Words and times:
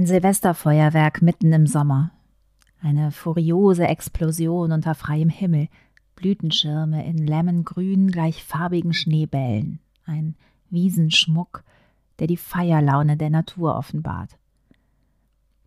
Ein 0.00 0.06
Silvesterfeuerwerk 0.06 1.20
mitten 1.20 1.52
im 1.52 1.66
Sommer. 1.66 2.10
Eine 2.80 3.10
furiose 3.10 3.86
Explosion 3.86 4.72
unter 4.72 4.94
freiem 4.94 5.28
Himmel. 5.28 5.68
Blütenschirme 6.16 7.04
in 7.04 7.26
lemmongrün 7.26 8.10
gleichfarbigen 8.10 8.94
Schneebällen. 8.94 9.78
Ein 10.06 10.36
Wiesenschmuck, 10.70 11.64
der 12.18 12.28
die 12.28 12.38
Feierlaune 12.38 13.18
der 13.18 13.28
Natur 13.28 13.76
offenbart. 13.76 14.38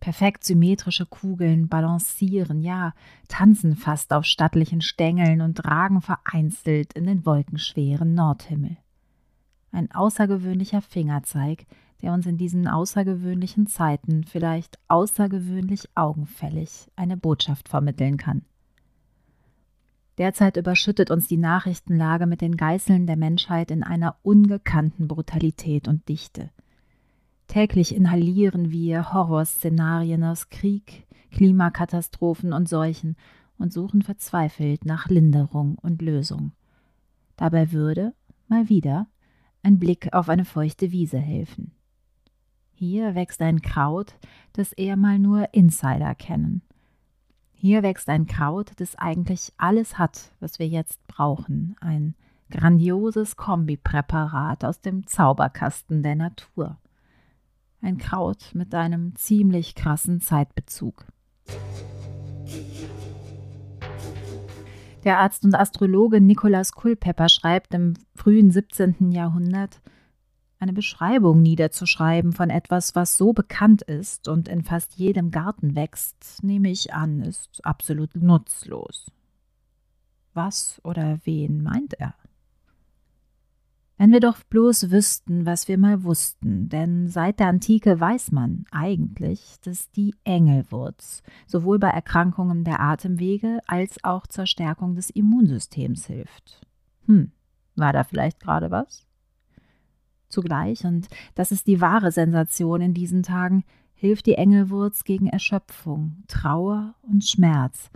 Perfekt 0.00 0.42
symmetrische 0.42 1.06
Kugeln 1.06 1.68
balancieren, 1.68 2.60
ja, 2.60 2.92
tanzen 3.28 3.76
fast 3.76 4.12
auf 4.12 4.24
stattlichen 4.24 4.80
Stängeln 4.80 5.42
und 5.42 5.64
ragen 5.64 6.00
vereinzelt 6.00 6.94
in 6.94 7.06
den 7.06 7.24
wolkenschweren 7.24 8.14
Nordhimmel. 8.14 8.78
Ein 9.70 9.92
außergewöhnlicher 9.92 10.82
Fingerzeig, 10.82 11.66
der 12.02 12.12
uns 12.12 12.26
in 12.26 12.36
diesen 12.36 12.68
außergewöhnlichen 12.68 13.66
Zeiten 13.66 14.24
vielleicht 14.24 14.78
außergewöhnlich 14.88 15.88
augenfällig 15.94 16.90
eine 16.96 17.16
Botschaft 17.16 17.68
vermitteln 17.68 18.16
kann. 18.16 18.42
Derzeit 20.18 20.56
überschüttet 20.56 21.10
uns 21.10 21.26
die 21.26 21.36
Nachrichtenlage 21.36 22.26
mit 22.26 22.40
den 22.40 22.56
Geißeln 22.56 23.06
der 23.06 23.16
Menschheit 23.16 23.70
in 23.70 23.82
einer 23.82 24.16
ungekannten 24.22 25.08
Brutalität 25.08 25.88
und 25.88 26.08
Dichte. 26.08 26.50
Täglich 27.48 27.94
inhalieren 27.94 28.70
wir 28.70 29.12
Horrorszenarien 29.12 30.22
aus 30.24 30.50
Krieg, 30.50 31.06
Klimakatastrophen 31.32 32.52
und 32.52 32.68
Seuchen 32.68 33.16
und 33.58 33.72
suchen 33.72 34.02
verzweifelt 34.02 34.84
nach 34.84 35.08
Linderung 35.08 35.76
und 35.82 36.00
Lösung. 36.00 36.52
Dabei 37.36 37.72
würde, 37.72 38.14
mal 38.48 38.68
wieder, 38.68 39.08
ein 39.62 39.78
Blick 39.78 40.12
auf 40.12 40.28
eine 40.28 40.44
feuchte 40.44 40.92
Wiese 40.92 41.18
helfen. 41.18 41.72
Hier 42.74 43.14
wächst 43.14 43.40
ein 43.40 43.62
Kraut, 43.62 44.14
das 44.52 44.72
eher 44.72 44.96
mal 44.96 45.18
nur 45.18 45.52
Insider 45.54 46.14
kennen. 46.14 46.62
Hier 47.52 47.82
wächst 47.82 48.08
ein 48.08 48.26
Kraut, 48.26 48.72
das 48.76 48.96
eigentlich 48.96 49.52
alles 49.56 49.98
hat, 49.98 50.32
was 50.40 50.58
wir 50.58 50.68
jetzt 50.68 51.06
brauchen. 51.06 51.76
Ein 51.80 52.14
grandioses 52.50 53.36
Kombipräparat 53.36 54.64
aus 54.64 54.80
dem 54.80 55.06
Zauberkasten 55.06 56.02
der 56.02 56.14
Natur 56.14 56.78
ein 57.84 57.98
Kraut 57.98 58.50
mit 58.54 58.74
einem 58.74 59.14
ziemlich 59.14 59.74
krassen 59.74 60.20
Zeitbezug. 60.20 61.04
Der 65.04 65.18
Arzt 65.18 65.44
und 65.44 65.54
Astrologe 65.54 66.20
Nikolaus 66.20 66.72
Kulpeper 66.72 67.28
schreibt 67.28 67.74
im 67.74 67.94
frühen 68.14 68.50
17. 68.50 69.12
Jahrhundert, 69.12 69.82
eine 70.64 70.72
Beschreibung 70.72 71.42
niederzuschreiben 71.42 72.32
von 72.32 72.48
etwas, 72.48 72.94
was 72.94 73.18
so 73.18 73.34
bekannt 73.34 73.82
ist 73.82 74.28
und 74.28 74.48
in 74.48 74.62
fast 74.62 74.94
jedem 74.94 75.30
Garten 75.30 75.76
wächst, 75.76 76.42
nehme 76.42 76.70
ich 76.70 76.94
an, 76.94 77.20
ist 77.20 77.62
absolut 77.66 78.16
nutzlos. 78.16 79.12
Was 80.32 80.80
oder 80.82 81.18
wen 81.24 81.62
meint 81.62 82.00
er? 82.00 82.14
Wenn 83.98 84.10
wir 84.10 84.20
doch 84.20 84.42
bloß 84.42 84.90
wüssten, 84.90 85.44
was 85.44 85.68
wir 85.68 85.76
mal 85.76 86.02
wussten, 86.02 86.70
denn 86.70 87.08
seit 87.08 87.40
der 87.40 87.48
Antike 87.48 88.00
weiß 88.00 88.32
man 88.32 88.64
eigentlich, 88.70 89.56
dass 89.62 89.90
die 89.90 90.14
Engelwurz 90.24 91.22
sowohl 91.46 91.78
bei 91.78 91.90
Erkrankungen 91.90 92.64
der 92.64 92.80
Atemwege 92.80 93.60
als 93.66 94.02
auch 94.02 94.26
zur 94.26 94.46
Stärkung 94.46 94.94
des 94.94 95.10
Immunsystems 95.10 96.06
hilft. 96.06 96.62
Hm, 97.04 97.32
war 97.76 97.92
da 97.92 98.02
vielleicht 98.02 98.40
gerade 98.40 98.70
was? 98.70 99.06
Zugleich, 100.34 100.84
und 100.84 101.08
das 101.34 101.52
ist 101.52 101.66
die 101.66 101.80
wahre 101.80 102.12
Sensation 102.12 102.80
in 102.80 102.94
diesen 102.94 103.22
Tagen, 103.22 103.64
hilft 103.94 104.26
die 104.26 104.34
Engelwurz 104.34 105.04
gegen 105.04 105.28
Erschöpfung, 105.28 106.24
Trauer 106.28 106.94
und 107.02 107.24
Schmerz, 107.24 107.90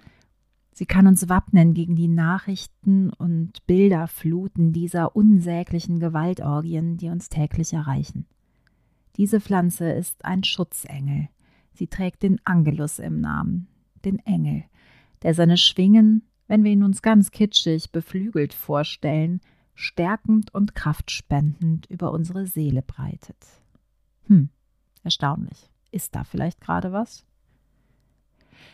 Sie 0.79 0.87
kann 0.87 1.09
uns 1.09 1.29
wappnen 1.29 1.75
gegen 1.75 1.97
die 1.97 2.07
Nachrichten 2.07 3.11
und 3.11 3.67
Bilderfluten 3.67 4.73
dieser 4.73 5.17
unsäglichen 5.17 5.99
Gewaltorgien, 5.99 6.97
die 6.97 7.09
uns 7.09 7.29
täglich 7.29 7.73
erreichen. 7.73 8.27
Diese 9.17 9.41
Pflanze 9.41 9.91
ist 9.91 10.25
ein 10.25 10.45
Schutzengel. 10.45 11.31
Sie 11.73 11.89
trägt 11.89 12.23
den 12.23 12.39
Angelus 12.45 13.01
im 13.01 13.21
Namen, 13.21 13.67
den 14.05 14.21
Engel, 14.21 14.63
der 15.25 15.35
seine 15.35 15.57
Schwingen, 15.57 16.23
wenn 16.47 16.63
wir 16.63 16.71
ihn 16.71 16.85
uns 16.85 17.03
ganz 17.03 17.33
kitschig 17.33 17.91
beflügelt 17.91 18.55
vorstellen, 18.55 19.41
stärkend 19.79 20.53
und 20.53 20.75
kraftspendend 20.75 21.87
über 21.87 22.11
unsere 22.11 22.47
Seele 22.47 22.83
breitet. 22.83 23.37
Hm, 24.27 24.49
erstaunlich. 25.05 25.71
Ist 25.93 26.17
da 26.17 26.25
vielleicht 26.25 26.61
gerade 26.61 26.93
was? 26.93 27.25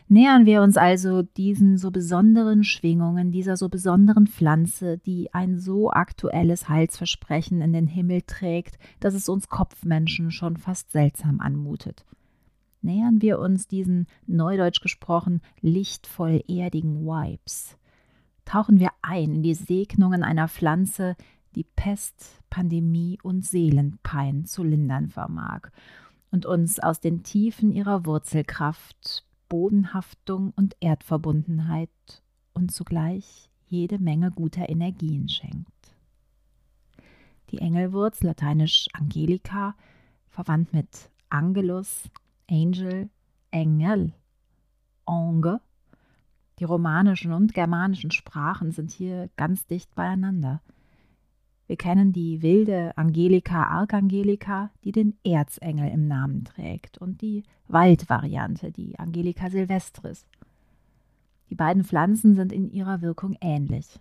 Nähern 0.09 0.47
wir 0.47 0.63
uns 0.63 0.79
also 0.79 1.23
diesen 1.23 1.77
so 1.77 1.91
besonderen 1.91 2.65
Schwingungen, 2.65 3.33
dieser 3.33 3.59
so 3.59 3.69
besonderen 3.69 4.27
Pflanze, 4.27 4.97
die 4.97 5.33
ein 5.35 5.59
so 5.59 5.91
aktuelles 5.91 6.71
Heilsversprechen 6.71 7.61
in 7.61 7.75
den 7.75 7.87
Himmel 7.87 8.23
trägt, 8.23 8.79
dass 9.01 9.13
es 9.13 9.29
uns 9.29 9.49
Kopfmenschen 9.49 10.31
schon 10.31 10.57
fast 10.57 10.91
seltsam 10.91 11.41
anmutet. 11.41 12.07
Nähern 12.81 13.21
wir 13.21 13.39
uns 13.39 13.69
diesen, 13.69 14.07
neudeutsch 14.27 14.81
gesprochen, 14.81 15.43
lichtvoll 15.61 16.43
erdigen 16.49 17.05
Vibes. 17.05 17.77
Tauchen 18.45 18.79
wir 18.79 18.91
ein 19.03 19.35
in 19.35 19.43
die 19.43 19.55
Segnungen 19.55 20.23
einer 20.23 20.49
Pflanze, 20.49 21.17
die 21.55 21.65
Pest, 21.65 22.43
Pandemie 22.51 23.19
und 23.23 23.45
Seelenpein 23.45 24.45
zu 24.45 24.63
lindern 24.63 25.09
vermag 25.09 25.71
und 26.31 26.47
uns 26.47 26.81
aus 26.81 27.01
den 27.01 27.23
Tiefen 27.23 27.71
ihrer 27.71 28.07
Wurzelkraft 28.07 29.25
Bodenhaftung 29.49 30.53
und 30.57 30.77
Erdverbundenheit 30.81 32.23
und 32.55 32.73
zugleich 32.73 33.51
jede 33.67 33.99
Menge 33.99 34.31
guter 34.31 34.69
Energien 34.69 35.29
schenkt. 35.29 35.95
Die 37.51 37.59
Engelwurz, 37.59 38.23
lateinisch 38.23 38.89
Angelica, 38.93 39.77
verwandt 40.29 40.73
mit 40.73 41.11
Angelus, 41.29 42.11
Angel, 42.51 43.11
Engel, 43.51 44.13
Ange. 45.07 45.61
Die 46.59 46.65
romanischen 46.65 47.33
und 47.33 47.53
germanischen 47.53 48.13
Sprachen 48.13 48.71
sind 48.71 48.93
hier 48.93 49.29
ganz 49.37 49.67
dicht 49.67 49.95
beieinander. 49.95 50.61
Wir 51.67 51.77
kennen 51.77 52.13
die 52.13 52.43
wilde 52.43 52.97
Angelika 52.97 53.65
Archangelica, 53.65 54.71
die 54.85 54.93
den 54.93 55.17
Erzengel 55.25 55.89
im 55.89 56.07
Namen 56.07 56.45
trägt, 56.45 56.99
und 56.99 57.23
die 57.23 57.43
Waldvariante, 57.69 58.71
die 58.71 58.99
Angelica 58.99 59.49
silvestris. 59.51 60.27
Die 61.51 61.55
beiden 61.55 61.83
Pflanzen 61.83 62.35
sind 62.35 62.53
in 62.53 62.71
ihrer 62.71 63.01
Wirkung 63.01 63.37
ähnlich. 63.41 63.99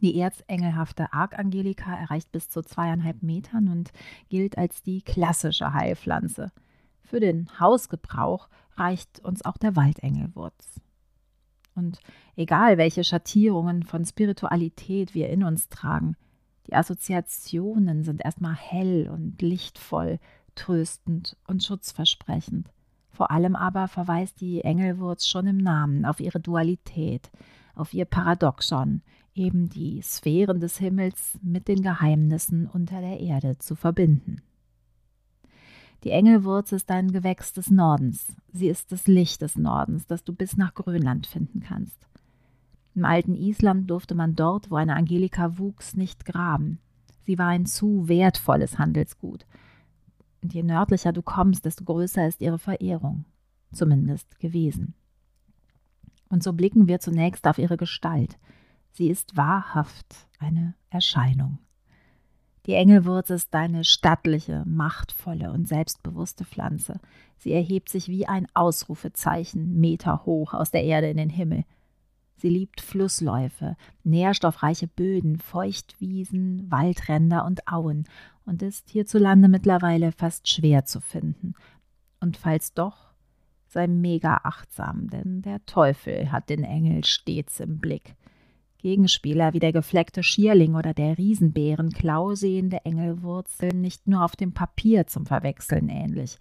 Die 0.00 0.18
erzengelhafte 0.18 1.12
Archangelica 1.12 1.94
erreicht 1.94 2.32
bis 2.32 2.48
zu 2.48 2.62
zweieinhalb 2.62 3.22
Metern 3.22 3.68
und 3.68 3.92
gilt 4.28 4.58
als 4.58 4.82
die 4.82 5.02
klassische 5.02 5.72
Heilpflanze. 5.72 6.50
Für 7.02 7.20
den 7.20 7.48
Hausgebrauch 7.60 8.48
reicht 8.76 9.20
uns 9.20 9.44
auch 9.44 9.56
der 9.56 9.76
Waldengelwurz. 9.76 10.80
Und 11.76 12.00
egal 12.34 12.78
welche 12.78 13.04
Schattierungen 13.04 13.82
von 13.84 14.04
Spiritualität 14.04 15.14
wir 15.14 15.28
in 15.28 15.44
uns 15.44 15.68
tragen, 15.68 16.16
die 16.66 16.74
Assoziationen 16.74 18.02
sind 18.02 18.24
erstmal 18.24 18.56
hell 18.56 19.08
und 19.08 19.40
lichtvoll, 19.40 20.18
tröstend 20.56 21.36
und 21.46 21.62
schutzversprechend. 21.62 22.70
Vor 23.10 23.30
allem 23.30 23.54
aber 23.54 23.88
verweist 23.88 24.40
die 24.40 24.62
Engelwurz 24.62 25.26
schon 25.26 25.46
im 25.46 25.58
Namen 25.58 26.04
auf 26.04 26.18
ihre 26.18 26.40
Dualität, 26.40 27.30
auf 27.74 27.94
ihr 27.94 28.04
Paradoxon, 28.04 29.02
eben 29.34 29.68
die 29.68 30.00
Sphären 30.02 30.60
des 30.60 30.78
Himmels 30.78 31.38
mit 31.42 31.68
den 31.68 31.82
Geheimnissen 31.82 32.66
unter 32.66 33.00
der 33.00 33.20
Erde 33.20 33.58
zu 33.58 33.74
verbinden. 33.74 34.42
Die 36.06 36.12
Engelwurz 36.12 36.70
ist 36.70 36.88
ein 36.92 37.10
Gewächs 37.10 37.52
des 37.52 37.68
Nordens. 37.68 38.32
Sie 38.52 38.68
ist 38.68 38.92
das 38.92 39.08
Licht 39.08 39.42
des 39.42 39.56
Nordens, 39.56 40.06
das 40.06 40.22
du 40.22 40.32
bis 40.32 40.56
nach 40.56 40.72
Grönland 40.72 41.26
finden 41.26 41.58
kannst. 41.58 42.06
Im 42.94 43.04
alten 43.04 43.34
Island 43.34 43.90
durfte 43.90 44.14
man 44.14 44.36
dort, 44.36 44.70
wo 44.70 44.76
eine 44.76 44.94
Angelika 44.94 45.58
wuchs, 45.58 45.96
nicht 45.96 46.24
graben. 46.24 46.78
Sie 47.24 47.40
war 47.40 47.48
ein 47.48 47.66
zu 47.66 48.06
wertvolles 48.06 48.78
Handelsgut. 48.78 49.46
Und 50.44 50.54
je 50.54 50.62
nördlicher 50.62 51.12
du 51.12 51.22
kommst, 51.22 51.64
desto 51.64 51.82
größer 51.82 52.28
ist 52.28 52.40
ihre 52.40 52.60
Verehrung, 52.60 53.24
zumindest 53.72 54.38
gewesen. 54.38 54.94
Und 56.28 56.44
so 56.44 56.52
blicken 56.52 56.86
wir 56.86 57.00
zunächst 57.00 57.48
auf 57.48 57.58
ihre 57.58 57.76
Gestalt. 57.76 58.38
Sie 58.92 59.10
ist 59.10 59.36
wahrhaft 59.36 60.28
eine 60.38 60.76
Erscheinung. 60.88 61.58
Die 62.66 62.74
Engelwurz 62.74 63.30
ist 63.30 63.54
eine 63.54 63.84
stattliche, 63.84 64.64
machtvolle 64.66 65.52
und 65.52 65.68
selbstbewusste 65.68 66.44
Pflanze. 66.44 66.98
Sie 67.38 67.52
erhebt 67.52 67.88
sich 67.88 68.08
wie 68.08 68.26
ein 68.26 68.48
Ausrufezeichen 68.54 69.78
Meter 69.78 70.26
hoch 70.26 70.52
aus 70.52 70.72
der 70.72 70.82
Erde 70.82 71.08
in 71.08 71.16
den 71.16 71.30
Himmel. 71.30 71.64
Sie 72.38 72.48
liebt 72.48 72.80
Flussläufe, 72.80 73.76
nährstoffreiche 74.02 74.88
Böden, 74.88 75.38
Feuchtwiesen, 75.38 76.68
Waldränder 76.70 77.44
und 77.44 77.68
Auen 77.68 78.04
und 78.44 78.62
ist 78.62 78.90
hierzulande 78.90 79.48
mittlerweile 79.48 80.10
fast 80.10 80.48
schwer 80.48 80.84
zu 80.84 81.00
finden. 81.00 81.54
Und 82.20 82.36
falls 82.36 82.74
doch, 82.74 83.14
sei 83.68 83.86
mega 83.86 84.40
achtsam, 84.42 85.08
denn 85.08 85.40
der 85.42 85.64
Teufel 85.66 86.32
hat 86.32 86.50
den 86.50 86.64
Engel 86.64 87.04
stets 87.04 87.60
im 87.60 87.78
Blick. 87.78 88.16
Gegenspieler 88.86 89.52
wie 89.52 89.58
der 89.58 89.72
gefleckte 89.72 90.22
Schierling 90.22 90.76
oder 90.76 90.94
der 90.94 91.18
Riesenbärenklau 91.18 92.36
sehen 92.36 92.70
der 92.70 92.86
Engelwurzeln 92.86 93.80
nicht 93.80 94.06
nur 94.06 94.24
auf 94.24 94.36
dem 94.36 94.52
Papier 94.52 95.08
zum 95.08 95.26
Verwechseln 95.26 95.88
ähnlich. 95.88 96.38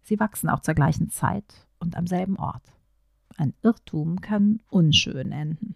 Sie 0.00 0.20
wachsen 0.20 0.48
auch 0.48 0.60
zur 0.60 0.74
gleichen 0.74 1.10
Zeit 1.10 1.66
und 1.80 1.96
am 1.96 2.06
selben 2.06 2.36
Ort. 2.36 2.62
Ein 3.36 3.52
Irrtum 3.64 4.20
kann 4.20 4.60
unschön 4.70 5.32
enden. 5.32 5.74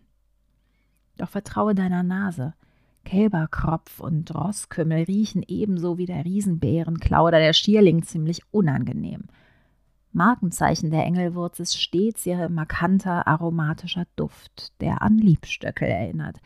Doch 1.16 1.30
vertraue 1.30 1.74
deiner 1.74 2.04
Nase. 2.04 2.54
Kälberkropf 3.04 3.98
und 3.98 4.32
Rosskümmel 4.32 5.06
riechen 5.06 5.42
ebenso 5.48 5.98
wie 5.98 6.06
der 6.06 6.24
Riesenbärenklau 6.24 7.26
oder 7.26 7.40
der 7.40 7.52
Schierling 7.52 8.04
ziemlich 8.04 8.42
unangenehm. 8.52 9.24
Markenzeichen 10.16 10.90
der 10.90 11.04
Engelwurz 11.04 11.60
ist 11.60 11.78
stets 11.78 12.24
ihr 12.24 12.48
markanter 12.48 13.26
aromatischer 13.28 14.06
Duft, 14.16 14.72
der 14.80 15.02
an 15.02 15.18
Liebstöckel 15.18 15.88
erinnert, 15.88 16.38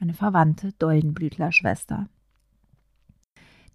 eine 0.00 0.12
verwandte 0.12 0.72
Doldenblütlerschwester. 0.72 2.08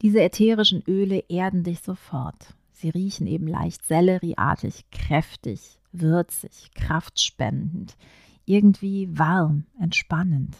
Diese 0.02 0.22
ätherischen 0.22 0.84
Öle 0.86 1.24
erden 1.30 1.64
dich 1.64 1.80
sofort. 1.80 2.56
Sie 2.74 2.90
riechen 2.90 3.26
eben 3.26 3.48
leicht 3.48 3.86
sellerieartig, 3.86 4.90
kräftig, 4.92 5.80
würzig, 5.94 6.72
kraftspendend, 6.76 7.96
irgendwie 8.46 9.18
warm, 9.18 9.64
entspannend. 9.80 10.58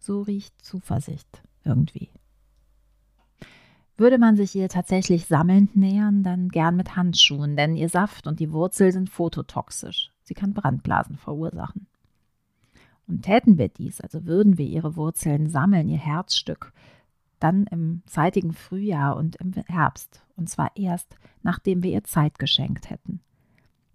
So 0.00 0.22
riecht 0.22 0.60
Zuversicht 0.64 1.42
irgendwie. 1.62 2.10
Würde 3.98 4.18
man 4.18 4.36
sich 4.36 4.54
ihr 4.54 4.68
tatsächlich 4.68 5.26
sammelnd 5.26 5.74
nähern, 5.74 6.22
dann 6.22 6.50
gern 6.50 6.76
mit 6.76 6.94
Handschuhen, 6.94 7.56
denn 7.56 7.74
ihr 7.74 7.88
Saft 7.88 8.28
und 8.28 8.38
die 8.38 8.52
Wurzel 8.52 8.92
sind 8.92 9.10
phototoxisch. 9.10 10.12
Sie 10.22 10.34
kann 10.34 10.54
Brandblasen 10.54 11.16
verursachen. 11.16 11.88
Und 13.08 13.22
täten 13.22 13.58
wir 13.58 13.68
dies, 13.68 14.00
also 14.00 14.24
würden 14.24 14.56
wir 14.56 14.66
ihre 14.66 14.94
Wurzeln 14.94 15.48
sammeln, 15.48 15.88
ihr 15.88 15.98
Herzstück, 15.98 16.72
dann 17.40 17.66
im 17.66 18.02
zeitigen 18.06 18.52
Frühjahr 18.52 19.16
und 19.16 19.34
im 19.36 19.52
Herbst, 19.66 20.22
und 20.36 20.48
zwar 20.48 20.70
erst, 20.76 21.16
nachdem 21.42 21.82
wir 21.82 21.90
ihr 21.90 22.04
Zeit 22.04 22.38
geschenkt 22.38 22.90
hätten. 22.90 23.18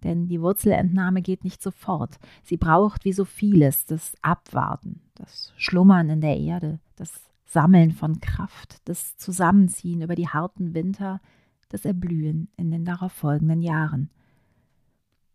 Denn 0.02 0.28
die 0.28 0.42
Wurzelentnahme 0.42 1.22
geht 1.22 1.44
nicht 1.44 1.62
sofort. 1.62 2.18
Sie 2.42 2.58
braucht 2.58 3.06
wie 3.06 3.14
so 3.14 3.24
vieles 3.24 3.86
das 3.86 4.12
Abwarten, 4.20 5.00
das 5.14 5.54
Schlummern 5.56 6.10
in 6.10 6.20
der 6.20 6.36
Erde, 6.36 6.78
das 6.96 7.10
Sammeln 7.44 7.92
von 7.92 8.20
Kraft, 8.20 8.80
das 8.86 9.16
Zusammenziehen 9.16 10.02
über 10.02 10.14
die 10.14 10.28
harten 10.28 10.74
Winter, 10.74 11.20
das 11.68 11.84
Erblühen 11.84 12.48
in 12.56 12.70
den 12.70 12.84
darauffolgenden 12.84 13.62
Jahren. 13.62 14.10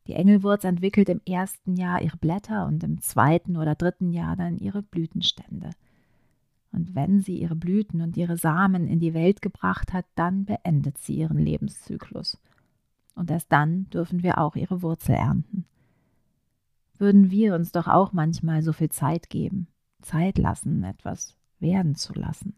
Die 0.07 0.13
Engelwurz 0.13 0.63
entwickelt 0.63 1.09
im 1.09 1.21
ersten 1.27 1.75
Jahr 1.75 2.01
ihre 2.01 2.17
Blätter 2.17 2.65
und 2.65 2.83
im 2.83 3.01
zweiten 3.01 3.57
oder 3.57 3.75
dritten 3.75 4.11
Jahr 4.11 4.35
dann 4.35 4.57
ihre 4.57 4.81
Blütenstände. 4.81 5.69
Und 6.71 6.95
wenn 6.95 7.21
sie 7.21 7.37
ihre 7.37 7.55
Blüten 7.55 8.01
und 8.01 8.17
ihre 8.17 8.37
Samen 8.37 8.87
in 8.87 8.99
die 8.99 9.13
Welt 9.13 9.41
gebracht 9.41 9.93
hat, 9.93 10.05
dann 10.15 10.45
beendet 10.45 10.97
sie 10.97 11.15
ihren 11.15 11.39
Lebenszyklus 11.39 12.37
und 13.19 13.29
erst 13.29 13.51
dann 13.51 13.89
dürfen 13.89 14.23
wir 14.23 14.37
auch 14.37 14.55
ihre 14.55 14.81
Wurzel 14.81 15.15
ernten. 15.15 15.65
Würden 16.97 17.29
wir 17.29 17.53
uns 17.53 17.71
doch 17.71 17.87
auch 17.87 18.13
manchmal 18.13 18.63
so 18.63 18.71
viel 18.71 18.89
Zeit 18.89 19.29
geben, 19.29 19.67
Zeit 20.01 20.37
lassen, 20.37 20.83
etwas 20.83 21.35
werden 21.59 21.95
zu 21.95 22.13
lassen. 22.13 22.55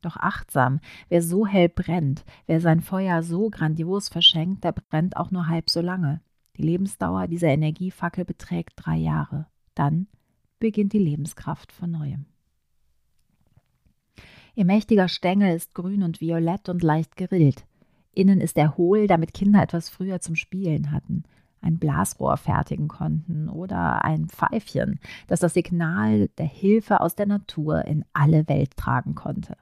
Doch 0.00 0.16
achtsam, 0.16 0.80
wer 1.08 1.22
so 1.22 1.46
hell 1.46 1.68
brennt, 1.68 2.24
wer 2.46 2.60
sein 2.60 2.80
Feuer 2.80 3.22
so 3.22 3.50
grandios 3.50 4.08
verschenkt, 4.08 4.64
der 4.64 4.72
brennt 4.72 5.16
auch 5.16 5.30
nur 5.30 5.48
halb 5.48 5.70
so 5.70 5.80
lange. 5.80 6.20
Die 6.56 6.62
Lebensdauer 6.62 7.28
dieser 7.28 7.48
Energiefackel 7.48 8.24
beträgt 8.24 8.72
drei 8.76 8.96
Jahre. 8.96 9.46
Dann 9.74 10.08
beginnt 10.58 10.92
die 10.92 10.98
Lebenskraft 10.98 11.72
von 11.72 11.90
neuem. 11.90 12.26
Ihr 14.54 14.64
mächtiger 14.64 15.08
Stängel 15.08 15.56
ist 15.56 15.74
grün 15.74 16.02
und 16.02 16.20
violett 16.20 16.68
und 16.68 16.82
leicht 16.82 17.16
gerillt. 17.16 17.64
Innen 18.12 18.40
ist 18.40 18.58
er 18.58 18.76
hohl, 18.76 19.06
damit 19.06 19.32
Kinder 19.32 19.62
etwas 19.62 19.88
früher 19.88 20.20
zum 20.20 20.34
Spielen 20.34 20.90
hatten, 20.90 21.22
ein 21.62 21.78
Blasrohr 21.78 22.36
fertigen 22.36 22.88
konnten 22.88 23.48
oder 23.48 24.04
ein 24.04 24.28
Pfeifchen, 24.28 25.00
das 25.28 25.40
das 25.40 25.54
Signal 25.54 26.28
der 26.38 26.46
Hilfe 26.46 27.00
aus 27.00 27.14
der 27.14 27.26
Natur 27.26 27.84
in 27.84 28.04
alle 28.12 28.48
Welt 28.48 28.76
tragen 28.76 29.14
konnte. 29.14 29.56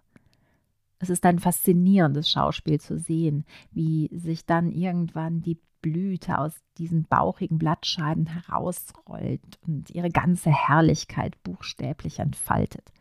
Es 0.99 1.09
ist 1.09 1.25
ein 1.25 1.39
faszinierendes 1.39 2.31
Schauspiel 2.31 2.81
zu 2.81 2.99
sehen, 2.99 3.45
wie 3.71 4.11
sich 4.13 4.45
dann 4.45 4.71
irgendwann 4.71 5.41
die 5.41 5.59
Blüte 5.81 6.39
aus 6.39 6.53
diesen 6.77 7.05
bauchigen 7.05 7.59
Blattscheiben 7.59 8.27
herausrollt 8.27 9.59
und 9.67 9.91
ihre 9.91 10.11
ganze 10.11 10.51
Herrlichkeit 10.51 11.43
buchstäblich 11.43 12.19
entfaltet. 12.19 12.93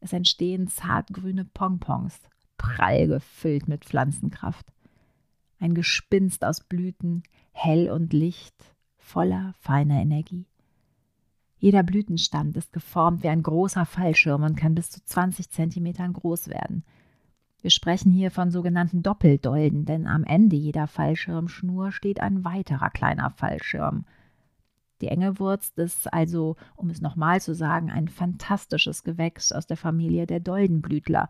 Es 0.00 0.12
entstehen 0.12 0.68
zartgrüne 0.68 1.46
Pompons, 1.46 2.20
prall 2.58 3.06
gefüllt 3.08 3.66
mit 3.66 3.84
Pflanzenkraft. 3.84 4.66
Ein 5.58 5.74
Gespinst 5.74 6.44
aus 6.44 6.60
Blüten, 6.60 7.22
hell 7.52 7.90
und 7.90 8.12
Licht, 8.12 8.54
voller 8.96 9.54
feiner 9.58 10.00
Energie. 10.00 10.46
Jeder 11.58 11.82
Blütenstand 11.82 12.56
ist 12.56 12.72
geformt 12.72 13.22
wie 13.22 13.28
ein 13.28 13.42
großer 13.42 13.86
Fallschirm 13.86 14.42
und 14.42 14.56
kann 14.56 14.74
bis 14.74 14.90
zu 14.90 15.02
20 15.02 15.50
Zentimetern 15.50 16.12
groß 16.12 16.48
werden. 16.48 16.84
Wir 17.62 17.70
sprechen 17.70 18.12
hier 18.12 18.30
von 18.30 18.50
sogenannten 18.50 19.02
Doppeldolden, 19.02 19.86
denn 19.86 20.06
am 20.06 20.24
Ende 20.24 20.56
jeder 20.56 20.86
Fallschirmschnur 20.86 21.90
steht 21.90 22.20
ein 22.20 22.44
weiterer 22.44 22.90
kleiner 22.90 23.30
Fallschirm. 23.30 24.04
Die 25.00 25.08
Engelwurz 25.08 25.72
ist 25.76 26.12
also, 26.12 26.56
um 26.74 26.90
es 26.90 27.00
nochmal 27.00 27.40
zu 27.40 27.54
sagen, 27.54 27.90
ein 27.90 28.08
fantastisches 28.08 29.02
Gewächs 29.02 29.52
aus 29.52 29.66
der 29.66 29.76
Familie 29.76 30.26
der 30.26 30.40
Doldenblütler, 30.40 31.28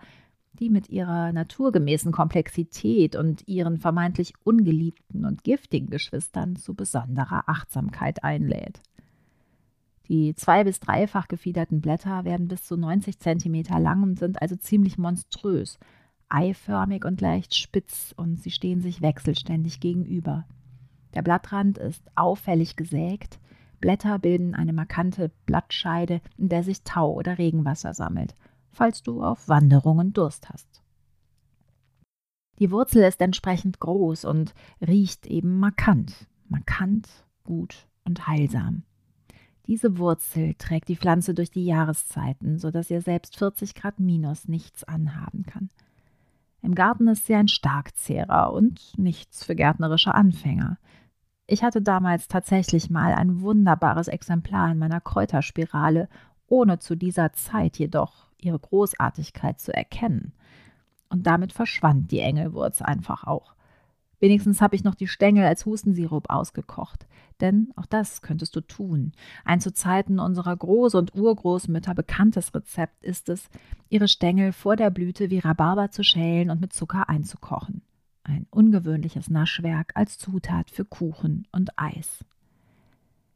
die 0.58 0.70
mit 0.70 0.88
ihrer 0.88 1.32
naturgemäßen 1.32 2.12
Komplexität 2.12 3.16
und 3.16 3.46
ihren 3.46 3.78
vermeintlich 3.78 4.34
ungeliebten 4.44 5.24
und 5.24 5.44
giftigen 5.44 5.90
Geschwistern 5.90 6.56
zu 6.56 6.74
besonderer 6.74 7.48
Achtsamkeit 7.48 8.24
einlädt. 8.24 8.80
Die 10.08 10.34
zwei- 10.34 10.64
bis 10.64 10.80
dreifach 10.80 11.28
gefiederten 11.28 11.80
Blätter 11.80 12.24
werden 12.24 12.48
bis 12.48 12.62
zu 12.64 12.76
90 12.76 13.18
cm 13.18 13.64
lang 13.78 14.02
und 14.02 14.18
sind 14.18 14.40
also 14.40 14.56
ziemlich 14.56 14.98
monströs, 14.98 15.78
eiförmig 16.28 17.04
und 17.04 17.20
leicht 17.20 17.54
spitz 17.54 18.14
und 18.16 18.40
sie 18.40 18.50
stehen 18.50 18.80
sich 18.80 19.02
wechselständig 19.02 19.80
gegenüber. 19.80 20.46
Der 21.14 21.22
Blattrand 21.22 21.78
ist 21.78 22.02
auffällig 22.14 22.76
gesägt, 22.76 23.40
Blätter 23.80 24.18
bilden 24.18 24.54
eine 24.54 24.72
markante 24.72 25.30
Blattscheide, 25.44 26.20
in 26.38 26.48
der 26.48 26.62
sich 26.62 26.82
Tau 26.82 27.12
oder 27.12 27.38
Regenwasser 27.38 27.92
sammelt 27.92 28.34
falls 28.76 29.02
du 29.02 29.22
auf 29.22 29.48
Wanderungen 29.48 30.12
Durst 30.12 30.48
hast. 30.50 30.82
Die 32.58 32.70
Wurzel 32.70 33.02
ist 33.02 33.20
entsprechend 33.20 33.80
groß 33.80 34.24
und 34.24 34.54
riecht 34.86 35.26
eben 35.26 35.58
markant, 35.58 36.26
markant, 36.48 37.08
gut 37.44 37.88
und 38.04 38.26
heilsam. 38.26 38.82
Diese 39.66 39.98
Wurzel 39.98 40.54
trägt 40.54 40.88
die 40.88 40.96
Pflanze 40.96 41.34
durch 41.34 41.50
die 41.50 41.64
Jahreszeiten, 41.64 42.58
sodass 42.58 42.90
ihr 42.90 43.00
selbst 43.00 43.36
40 43.36 43.74
Grad 43.74 43.98
minus 43.98 44.46
nichts 44.46 44.84
anhaben 44.84 45.44
kann. 45.44 45.70
Im 46.62 46.74
Garten 46.74 47.08
ist 47.08 47.26
sie 47.26 47.34
ein 47.34 47.48
Starkzehrer 47.48 48.52
und 48.52 48.96
nichts 48.96 49.44
für 49.44 49.54
gärtnerische 49.54 50.14
Anfänger. 50.14 50.78
Ich 51.46 51.62
hatte 51.62 51.82
damals 51.82 52.28
tatsächlich 52.28 52.90
mal 52.90 53.12
ein 53.14 53.40
wunderbares 53.40 54.08
Exemplar 54.08 54.70
in 54.70 54.78
meiner 54.78 55.00
Kräuterspirale, 55.00 56.08
ohne 56.48 56.78
zu 56.78 56.96
dieser 56.96 57.32
Zeit 57.32 57.78
jedoch 57.78 58.25
ihre 58.46 58.58
Großartigkeit 58.58 59.60
zu 59.60 59.74
erkennen. 59.74 60.32
Und 61.08 61.26
damit 61.26 61.52
verschwand 61.52 62.10
die 62.10 62.20
Engelwurz 62.20 62.82
einfach 62.82 63.24
auch. 63.24 63.54
Wenigstens 64.18 64.62
habe 64.62 64.74
ich 64.74 64.84
noch 64.84 64.94
die 64.94 65.08
Stängel 65.08 65.44
als 65.44 65.66
Hustensirup 65.66 66.30
ausgekocht. 66.30 67.06
Denn 67.40 67.70
auch 67.76 67.86
das 67.86 68.22
könntest 68.22 68.56
du 68.56 68.62
tun. 68.62 69.12
Ein 69.44 69.60
zu 69.60 69.72
Zeiten 69.72 70.18
unserer 70.18 70.54
Groß- 70.54 70.96
und 70.96 71.14
Urgroßmütter 71.14 71.94
bekanntes 71.94 72.54
Rezept 72.54 73.04
ist 73.04 73.28
es, 73.28 73.48
ihre 73.90 74.08
Stängel 74.08 74.52
vor 74.52 74.76
der 74.76 74.90
Blüte 74.90 75.28
wie 75.30 75.38
Rhabarber 75.38 75.90
zu 75.90 76.02
schälen 76.02 76.50
und 76.50 76.60
mit 76.60 76.72
Zucker 76.72 77.10
einzukochen. 77.10 77.82
Ein 78.24 78.46
ungewöhnliches 78.50 79.28
Naschwerk 79.28 79.92
als 79.94 80.18
Zutat 80.18 80.70
für 80.70 80.84
Kuchen 80.84 81.46
und 81.52 81.78
Eis. 81.78 82.24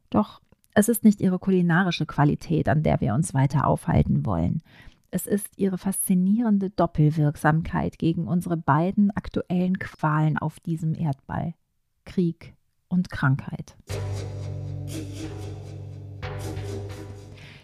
Doch 0.09 0.41
es 0.73 0.89
ist 0.89 1.03
nicht 1.03 1.21
ihre 1.21 1.37
kulinarische 1.37 2.05
Qualität, 2.05 2.69
an 2.69 2.81
der 2.81 3.01
wir 3.01 3.13
uns 3.13 3.33
weiter 3.33 3.67
aufhalten 3.67 4.25
wollen. 4.25 4.61
Es 5.13 5.27
ist 5.27 5.49
ihre 5.57 5.77
faszinierende 5.77 6.69
Doppelwirksamkeit 6.69 7.99
gegen 7.99 8.29
unsere 8.29 8.55
beiden 8.55 9.11
aktuellen 9.11 9.77
Qualen 9.77 10.37
auf 10.37 10.61
diesem 10.61 10.95
Erdball 10.95 11.53
Krieg 12.05 12.53
und 12.87 13.09
Krankheit. 13.09 13.75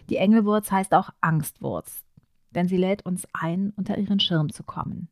Die 0.09 0.17
Engelwurz 0.17 0.71
heißt 0.71 0.93
auch 0.93 1.09
Angstwurz, 1.21 2.03
denn 2.51 2.67
sie 2.67 2.75
lädt 2.75 3.05
uns 3.05 3.25
ein, 3.31 3.71
unter 3.77 3.97
ihren 3.97 4.19
Schirm 4.19 4.51
zu 4.51 4.63
kommen. 4.63 5.07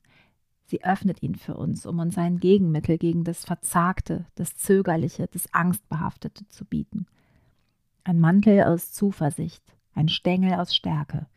Sie 0.66 0.84
öffnet 0.84 1.24
ihn 1.24 1.36
für 1.36 1.56
uns, 1.56 1.86
um 1.86 2.00
uns 2.00 2.18
ein 2.18 2.42
Gegenmittel 2.42 2.98
gegen 2.98 3.24
das 3.24 3.46
Verzagte, 3.46 4.26
das 4.36 4.58
Zögerliche, 4.58 5.28
das 5.32 5.54
Angstbehaftete 5.54 6.46
zu 6.50 6.66
bieten. 6.66 7.06
Ein 8.04 8.20
Mantel 8.20 8.64
aus 8.64 8.92
Zuversicht, 8.92 9.64
ein 9.94 10.10
Stängel 10.10 10.56
aus 10.56 10.76
Stärke. 10.76 11.28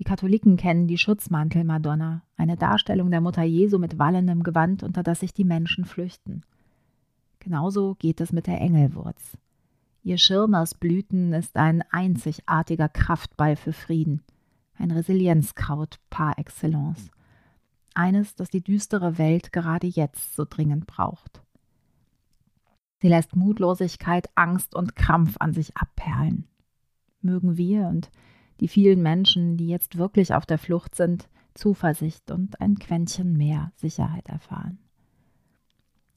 Die 0.00 0.04
Katholiken 0.04 0.56
kennen 0.56 0.86
die 0.86 0.96
Schutzmantel-Madonna, 0.96 2.22
eine 2.38 2.56
Darstellung 2.56 3.10
der 3.10 3.20
Mutter 3.20 3.42
Jesu 3.42 3.78
mit 3.78 3.98
wallendem 3.98 4.42
Gewand, 4.42 4.82
unter 4.82 5.02
das 5.02 5.20
sich 5.20 5.34
die 5.34 5.44
Menschen 5.44 5.84
flüchten. 5.84 6.40
Genauso 7.38 7.96
geht 7.96 8.22
es 8.22 8.32
mit 8.32 8.46
der 8.46 8.62
Engelwurz. 8.62 9.36
Ihr 10.02 10.16
Schirm 10.16 10.54
aus 10.54 10.74
Blüten 10.74 11.34
ist 11.34 11.58
ein 11.58 11.84
einzigartiger 11.90 12.88
Kraftball 12.88 13.56
für 13.56 13.74
Frieden, 13.74 14.22
ein 14.78 14.90
Resilienzkraut 14.90 16.00
par 16.08 16.38
excellence. 16.38 17.10
Eines, 17.92 18.34
das 18.34 18.48
die 18.48 18.62
düstere 18.62 19.18
Welt 19.18 19.52
gerade 19.52 19.86
jetzt 19.86 20.34
so 20.34 20.46
dringend 20.48 20.86
braucht. 20.86 21.42
Sie 23.02 23.08
lässt 23.08 23.36
Mutlosigkeit, 23.36 24.30
Angst 24.34 24.74
und 24.74 24.96
Krampf 24.96 25.36
an 25.40 25.52
sich 25.52 25.76
abperlen. 25.76 26.46
Mögen 27.20 27.58
wir 27.58 27.88
und 27.88 28.10
die 28.60 28.68
vielen 28.68 29.02
Menschen, 29.02 29.56
die 29.56 29.68
jetzt 29.68 29.98
wirklich 29.98 30.34
auf 30.34 30.46
der 30.46 30.58
Flucht 30.58 30.94
sind, 30.94 31.28
Zuversicht 31.54 32.30
und 32.30 32.60
ein 32.60 32.78
Quäntchen 32.78 33.36
mehr 33.36 33.72
Sicherheit 33.76 34.28
erfahren. 34.28 34.78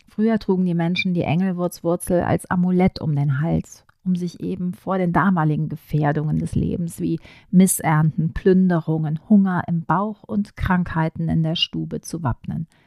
Früher 0.08 0.38
trugen 0.38 0.66
die 0.66 0.76
Menschen 0.76 1.14
die 1.14 1.24
Engelwurzwurzel 1.24 2.22
als 2.22 2.50
Amulett 2.52 3.02
um 3.02 3.16
den 3.16 3.42
Hals, 3.42 3.86
um 4.04 4.16
sich 4.16 4.42
eben 4.42 4.74
vor 4.74 5.00
den 5.00 5.12
damaligen 5.12 5.70
Gefährdungen 5.70 6.38
des 6.38 6.54
Lebens 6.54 7.00
wie 7.00 7.20
Missernten, 7.50 8.34
Plünderungen, 8.34 9.20
Hunger 9.28 9.64
im 9.68 9.86
Bauch 9.86 10.22
und 10.24 10.56
Krankheiten 10.56 11.30
in 11.30 11.42
der 11.42 11.56
Stube 11.56 12.02
zu 12.02 12.22
wappnen– 12.22 12.68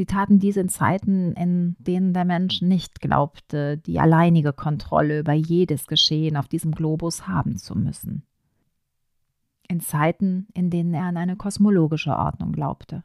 Sie 0.00 0.06
taten 0.06 0.38
dies 0.38 0.56
in 0.56 0.70
Zeiten, 0.70 1.32
in 1.32 1.76
denen 1.78 2.14
der 2.14 2.24
Mensch 2.24 2.62
nicht 2.62 3.02
glaubte, 3.02 3.76
die 3.76 4.00
alleinige 4.00 4.54
Kontrolle 4.54 5.18
über 5.18 5.34
jedes 5.34 5.86
Geschehen 5.86 6.38
auf 6.38 6.48
diesem 6.48 6.72
Globus 6.72 7.26
haben 7.26 7.58
zu 7.58 7.76
müssen. 7.76 8.22
In 9.70 9.80
Zeiten, 9.80 10.48
in 10.52 10.68
denen 10.68 10.92
er 10.92 11.04
an 11.04 11.16
eine 11.16 11.36
kosmologische 11.36 12.10
Ordnung 12.10 12.52
glaubte. 12.52 13.02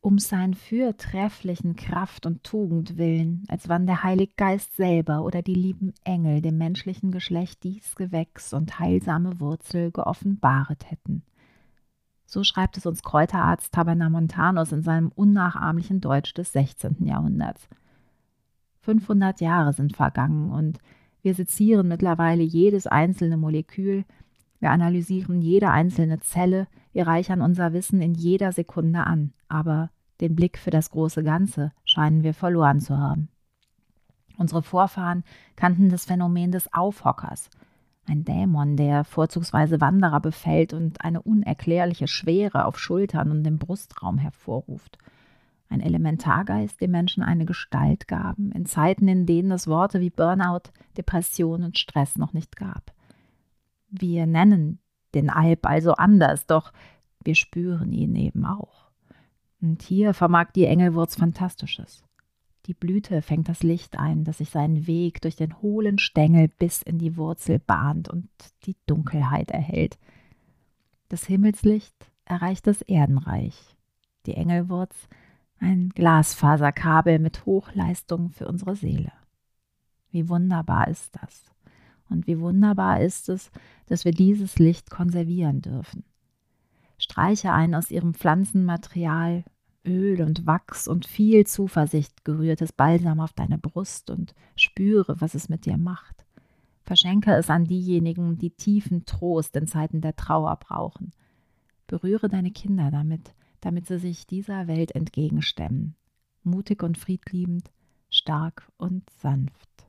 Um 0.00 0.18
sein 0.18 0.52
fürtrefflichen 0.52 1.76
Kraft 1.76 2.26
und 2.26 2.44
Tugend 2.44 2.98
willen, 2.98 3.44
als 3.48 3.68
wann 3.68 3.86
der 3.86 4.02
Heilige 4.02 4.34
Geist 4.36 4.76
selber 4.76 5.22
oder 5.24 5.40
die 5.40 5.54
lieben 5.54 5.94
Engel 6.02 6.42
dem 6.42 6.58
menschlichen 6.58 7.12
Geschlecht 7.12 7.62
dies 7.62 7.94
Gewächs 7.94 8.52
und 8.52 8.78
heilsame 8.80 9.40
Wurzel 9.40 9.92
geoffenbaret 9.92 10.90
hätten 10.90 11.22
so 12.34 12.42
schreibt 12.42 12.76
es 12.76 12.84
uns 12.84 13.04
Kräuterarzt 13.04 13.72
Tabernamontanus 13.72 14.72
in 14.72 14.82
seinem 14.82 15.12
unnachahmlichen 15.14 16.00
Deutsch 16.00 16.34
des 16.34 16.52
16. 16.52 17.06
Jahrhunderts. 17.06 17.68
500 18.80 19.40
Jahre 19.40 19.72
sind 19.72 19.96
vergangen 19.96 20.50
und 20.50 20.78
wir 21.22 21.34
sezieren 21.34 21.86
mittlerweile 21.86 22.42
jedes 22.42 22.88
einzelne 22.88 23.36
Molekül, 23.36 24.04
wir 24.64 24.70
analysieren 24.70 25.42
jede 25.42 25.70
einzelne 25.70 26.20
Zelle, 26.20 26.66
wir 26.92 27.06
reichern 27.06 27.42
unser 27.42 27.72
Wissen 27.72 28.00
in 28.00 28.14
jeder 28.14 28.50
Sekunde 28.50 29.04
an, 29.04 29.34
aber 29.46 29.90
den 30.20 30.34
Blick 30.34 30.58
für 30.58 30.70
das 30.70 30.90
große 30.90 31.22
Ganze 31.22 31.70
scheinen 31.84 32.22
wir 32.22 32.34
verloren 32.34 32.80
zu 32.80 32.98
haben. 32.98 33.28
Unsere 34.38 34.62
Vorfahren 34.62 35.22
kannten 35.54 35.90
das 35.90 36.06
Phänomen 36.06 36.50
des 36.50 36.72
Aufhockers– 36.72 37.50
ein 38.06 38.24
Dämon, 38.24 38.76
der 38.76 39.04
vorzugsweise 39.04 39.80
Wanderer 39.80 40.20
befällt 40.20 40.74
und 40.74 41.02
eine 41.02 41.22
unerklärliche 41.22 42.06
Schwere 42.06 42.66
auf 42.66 42.78
Schultern 42.78 43.30
und 43.30 43.46
im 43.46 43.58
Brustraum 43.58 44.18
hervorruft. 44.18 44.98
Ein 45.70 45.80
Elementargeist, 45.80 46.80
dem 46.80 46.90
Menschen 46.90 47.22
eine 47.22 47.46
Gestalt 47.46 48.06
gaben, 48.06 48.52
in 48.52 48.66
Zeiten, 48.66 49.08
in 49.08 49.24
denen 49.24 49.50
es 49.50 49.66
Worte 49.66 50.00
wie 50.00 50.10
Burnout, 50.10 50.70
Depression 50.96 51.64
und 51.64 51.78
Stress 51.78 52.16
noch 52.16 52.34
nicht 52.34 52.56
gab. 52.56 52.92
Wir 53.96 54.26
nennen 54.26 54.80
den 55.14 55.30
Alp 55.30 55.66
also 55.66 55.92
anders, 55.92 56.46
doch 56.46 56.72
wir 57.22 57.34
spüren 57.34 57.92
ihn 57.92 58.16
eben 58.16 58.44
auch. 58.44 58.90
Und 59.60 59.82
hier 59.82 60.12
vermag 60.14 60.50
die 60.52 60.66
Engelwurz 60.66 61.16
Fantastisches. 61.16 62.04
Die 62.66 62.74
Blüte 62.74 63.22
fängt 63.22 63.48
das 63.48 63.62
Licht 63.62 63.98
ein, 63.98 64.24
das 64.24 64.38
sich 64.38 64.50
seinen 64.50 64.86
Weg 64.86 65.20
durch 65.22 65.36
den 65.36 65.60
hohlen 65.60 65.98
Stängel 65.98 66.48
bis 66.48 66.82
in 66.82 66.98
die 66.98 67.16
Wurzel 67.16 67.58
bahnt 67.58 68.08
und 68.08 68.28
die 68.64 68.76
Dunkelheit 68.86 69.50
erhält. 69.50 69.98
Das 71.08 71.24
Himmelslicht 71.26 71.94
erreicht 72.24 72.66
das 72.66 72.82
Erdenreich. 72.82 73.76
Die 74.26 74.34
Engelwurz 74.34 75.08
ein 75.60 75.90
Glasfaserkabel 75.90 77.18
mit 77.18 77.46
Hochleistung 77.46 78.30
für 78.30 78.48
unsere 78.48 78.76
Seele. 78.76 79.12
Wie 80.10 80.28
wunderbar 80.28 80.88
ist 80.88 81.16
das? 81.20 81.53
Und 82.08 82.26
wie 82.26 82.38
wunderbar 82.38 83.00
ist 83.00 83.28
es, 83.28 83.50
dass 83.86 84.04
wir 84.04 84.12
dieses 84.12 84.58
Licht 84.58 84.90
konservieren 84.90 85.62
dürfen. 85.62 86.04
Streiche 86.98 87.52
ein 87.52 87.74
aus 87.74 87.90
ihrem 87.90 88.14
Pflanzenmaterial, 88.14 89.44
Öl 89.86 90.22
und 90.22 90.46
Wachs 90.46 90.88
und 90.88 91.06
viel 91.06 91.46
Zuversicht 91.46 92.24
gerührtes 92.24 92.72
Balsam 92.72 93.20
auf 93.20 93.32
deine 93.32 93.58
Brust 93.58 94.10
und 94.10 94.34
spüre, 94.56 95.20
was 95.20 95.34
es 95.34 95.48
mit 95.48 95.66
dir 95.66 95.76
macht. 95.76 96.24
Verschenke 96.82 97.32
es 97.34 97.50
an 97.50 97.64
diejenigen, 97.64 98.38
die 98.38 98.50
tiefen 98.50 99.04
Trost 99.06 99.56
in 99.56 99.66
Zeiten 99.66 100.00
der 100.00 100.16
Trauer 100.16 100.56
brauchen. 100.56 101.12
Berühre 101.86 102.28
deine 102.28 102.50
Kinder 102.50 102.90
damit, 102.90 103.34
damit 103.60 103.86
sie 103.86 103.98
sich 103.98 104.26
dieser 104.26 104.66
Welt 104.66 104.92
entgegenstemmen, 104.92 105.96
mutig 106.42 106.82
und 106.82 106.98
friedliebend, 106.98 107.70
stark 108.10 108.70
und 108.76 109.08
sanft. 109.10 109.83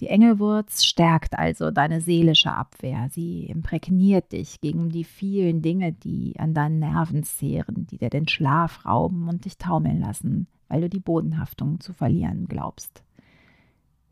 Die 0.00 0.08
Engelwurz 0.08 0.84
stärkt 0.84 1.38
also 1.38 1.70
deine 1.70 2.00
seelische 2.00 2.52
Abwehr. 2.52 3.08
Sie 3.10 3.46
imprägniert 3.46 4.32
dich 4.32 4.60
gegen 4.60 4.88
die 4.88 5.04
vielen 5.04 5.62
Dinge, 5.62 5.92
die 5.92 6.34
an 6.38 6.52
deinen 6.52 6.80
Nerven 6.80 7.22
zehren, 7.22 7.86
die 7.86 7.98
dir 7.98 8.10
den 8.10 8.26
Schlaf 8.26 8.84
rauben 8.84 9.28
und 9.28 9.44
dich 9.44 9.56
taumeln 9.56 10.00
lassen, 10.00 10.48
weil 10.68 10.80
du 10.80 10.88
die 10.88 11.00
Bodenhaftung 11.00 11.78
zu 11.78 11.92
verlieren 11.92 12.46
glaubst. 12.48 13.04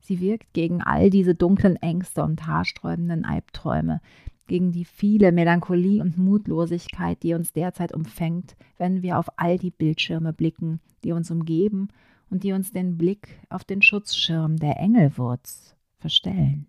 Sie 0.01 0.21
wirkt 0.21 0.53
gegen 0.53 0.83
all 0.83 1.11
diese 1.11 1.35
dunklen 1.35 1.77
Ängste 1.77 2.23
und 2.23 2.47
haarsträubenden 2.47 3.25
Albträume, 3.25 4.01
gegen 4.47 4.73
die 4.73 4.85
viele 4.85 5.33
Melancholie 5.33 6.01
und 6.01 6.19
Mutlosigkeit, 6.19 7.23
die 7.23 7.35
uns 7.35 7.53
derzeit 7.53 7.93
umfängt, 7.95 8.57
wenn 8.79 9.03
wir 9.03 9.19
auf 9.19 9.27
all 9.37 9.59
die 9.59 9.71
Bildschirme 9.71 10.33
blicken, 10.33 10.81
die 11.05 11.13
uns 11.13 11.31
umgeben 11.31 11.89
und 12.33 12.45
die 12.45 12.53
uns 12.53 12.73
den 12.73 12.97
Blick 12.97 13.39
auf 13.51 13.63
den 13.63 13.83
Schutzschirm 13.83 14.57
der 14.57 14.81
Engelwurz 14.81 15.77
verstellen. 15.99 16.67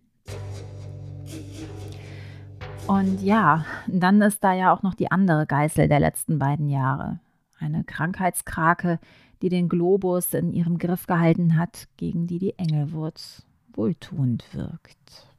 Und 2.86 3.22
ja, 3.22 3.65
dann 3.88 4.22
ist 4.22 4.43
da 4.43 4.53
ja 4.53 4.74
auch 4.74 4.84
noch 4.84 4.93
die 4.93 5.10
andere 5.10 5.46
Geißel 5.46 5.88
der 5.88 6.01
letzten 6.01 6.38
beiden 6.38 6.67
Jahre. 6.67 7.22
Eine 7.58 7.86
Krankheitskrake, 7.86 9.00
die 9.41 9.48
den 9.48 9.70
Globus 9.70 10.34
in 10.34 10.51
ihrem 10.51 10.77
Griff 10.77 11.08
gehalten 11.08 11.58
hat, 11.58 11.88
gegen 11.96 12.27
die 12.27 12.39
die 12.39 12.60
Engelwurz 12.60 13.46
wohltuend 13.74 14.53
wirkt. 14.53 15.29